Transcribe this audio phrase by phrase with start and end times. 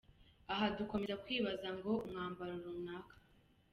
[0.51, 3.15] Aha dukomeze kwibaza ngo umwambaro runaka.